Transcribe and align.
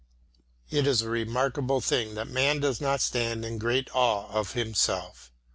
II 0.73 0.79
It 0.79 0.87
is 0.87 1.03
a 1.03 1.11
remarkable 1.11 1.79
thing 1.79 2.15
that 2.15 2.27
man 2.27 2.59
does 2.59 2.81
not 2.81 3.01
stand 3.01 3.45
in 3.45 3.59
great 3.59 3.87
awe 3.93 4.27
of 4.31 4.53
himself. 4.53 5.31